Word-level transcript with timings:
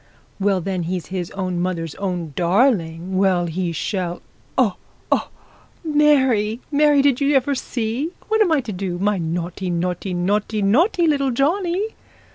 'Well, 0.39 0.61
then, 0.61 0.81
he's 0.81 1.05
his 1.13 1.29
own 1.29 1.59
mother's 1.59 1.93
own 1.93 2.33
darling: 2.35 3.19
well, 3.19 3.45
he 3.45 3.71
shall 3.71 4.23
oh, 4.57 4.77
oh, 5.11 5.29
Mary, 5.83 6.59
Mary 6.71 7.03
did 7.03 7.21
you 7.21 7.35
ever 7.35 7.53
see? 7.53 8.09
What 8.27 8.41
am 8.41 8.51
I 8.51 8.61
to 8.61 8.71
do? 8.71 8.97
My 8.97 9.19
naughty, 9.19 9.69
naughty, 9.69 10.11
naughty 10.15 11.05
little 11.07 11.29
Johnny.' 11.29 11.89